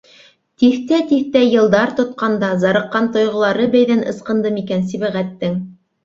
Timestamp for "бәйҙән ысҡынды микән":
3.75-4.83